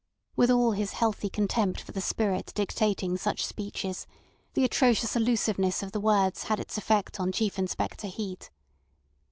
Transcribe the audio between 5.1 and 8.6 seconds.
allusiveness of the words had its effect on Chief Inspector Heat.